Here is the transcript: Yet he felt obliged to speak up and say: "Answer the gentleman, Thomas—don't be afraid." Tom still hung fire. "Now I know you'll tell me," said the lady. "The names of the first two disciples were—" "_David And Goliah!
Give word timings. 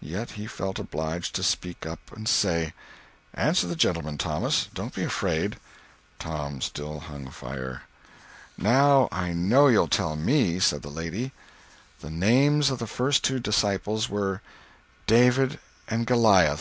Yet 0.00 0.30
he 0.40 0.46
felt 0.46 0.78
obliged 0.78 1.34
to 1.34 1.42
speak 1.42 1.84
up 1.84 1.98
and 2.10 2.26
say: 2.26 2.72
"Answer 3.34 3.66
the 3.66 3.76
gentleman, 3.76 4.16
Thomas—don't 4.16 4.94
be 4.94 5.04
afraid." 5.04 5.58
Tom 6.18 6.62
still 6.62 7.00
hung 7.00 7.30
fire. 7.30 7.82
"Now 8.56 9.06
I 9.12 9.34
know 9.34 9.68
you'll 9.68 9.86
tell 9.88 10.16
me," 10.16 10.60
said 10.60 10.80
the 10.80 10.88
lady. 10.88 11.32
"The 12.00 12.08
names 12.08 12.70
of 12.70 12.78
the 12.78 12.86
first 12.86 13.22
two 13.22 13.38
disciples 13.38 14.08
were—" 14.08 14.40
"_David 15.06 15.58
And 15.88 16.06
Goliah! 16.06 16.56